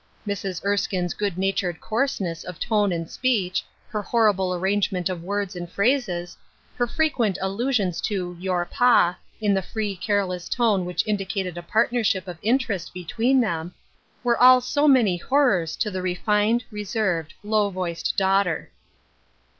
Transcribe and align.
Mrs. 0.27 0.65
Erskine's 0.65 1.13
good 1.13 1.37
natured 1.37 1.75
Seeking 1.75 1.81
Help, 1.81 1.89
73 1.89 1.89
coarseness 1.89 2.43
of 2.43 2.59
tone 2.59 2.91
and 2.91 3.07
speech, 3.07 3.63
her 3.89 4.01
horrible 4.01 4.51
arrangement 4.55 5.09
of 5.09 5.21
words 5.23 5.55
and 5.55 5.69
phrases, 5.71 6.35
her 6.75 6.87
frequent 6.87 7.37
allusions 7.39 8.01
to" 8.01 8.35
your 8.39 8.65
pa," 8.65 9.15
in 9.39 9.53
the 9.53 9.61
free, 9.61 9.95
careless 9.95 10.49
tone 10.49 10.85
which 10.85 11.05
indicated 11.07 11.55
a 11.55 11.61
partnership 11.61 12.27
of 12.27 12.39
interest 12.41 12.95
between 12.95 13.41
them, 13.41 13.75
were 14.23 14.39
all 14.41 14.59
so 14.59 14.87
many 14.87 15.17
horrors 15.17 15.75
to 15.75 15.91
the 15.91 16.01
refined, 16.01 16.63
reserved, 16.71 17.35
low 17.43 17.69
voiced 17.69 18.17
daughter. 18.17 18.71